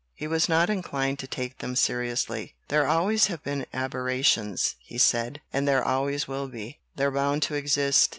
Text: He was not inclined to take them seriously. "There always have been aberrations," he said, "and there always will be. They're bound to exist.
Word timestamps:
He 0.15 0.25
was 0.25 0.49
not 0.49 0.67
inclined 0.67 1.19
to 1.19 1.27
take 1.27 1.59
them 1.59 1.75
seriously. 1.75 2.55
"There 2.69 2.87
always 2.87 3.27
have 3.27 3.43
been 3.43 3.67
aberrations," 3.71 4.75
he 4.79 4.97
said, 4.97 5.41
"and 5.53 5.67
there 5.67 5.85
always 5.85 6.27
will 6.27 6.47
be. 6.47 6.79
They're 6.95 7.11
bound 7.11 7.43
to 7.43 7.53
exist. 7.53 8.09